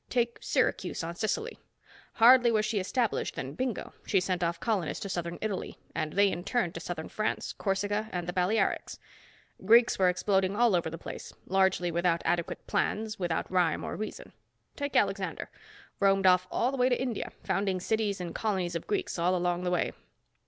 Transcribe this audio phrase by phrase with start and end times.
[0.09, 1.59] Take Syracuse, on Sicily.
[2.13, 6.31] Hardly was she established than, bingo, she sent off colonists to Southern Italy, and they
[6.31, 8.97] in turn to Southern France, Corsica, the Balearics.
[9.63, 14.31] Greeks were exploding all over the place, largely without adequate plans, without rhyme or reason.
[14.75, 15.51] Take Alexander.
[15.99, 19.65] Roamed off all the way to India, founding cities and colonies of Greeks all along
[19.65, 19.93] the way."